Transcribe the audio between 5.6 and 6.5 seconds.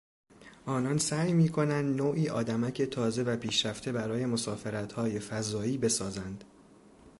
بسازند.